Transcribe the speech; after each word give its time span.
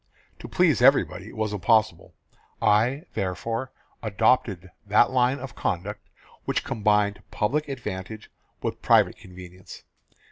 To 0.39 0.47
please 0.47 0.81
everybody 0.81 1.31
was 1.31 1.53
impossible. 1.53 2.15
I 2.59 3.03
therefore, 3.13 3.71
adopted 4.01 4.71
that 4.87 5.11
line 5.11 5.37
of 5.37 5.53
conduct 5.53 6.09
which 6.45 6.63
combined 6.63 7.21
public 7.29 7.67
advantage 7.69 8.31
with 8.63 8.81
private 8.81 9.15
convenience. 9.17 9.83